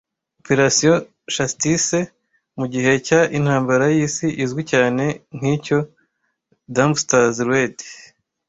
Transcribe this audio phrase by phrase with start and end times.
[0.41, 0.97] Operation
[1.33, 1.99] Chastise
[2.57, 5.03] mugihe cya intambara y'isi izwi cyane
[5.37, 5.77] nkicyo
[6.75, 7.77] Dambusters Raid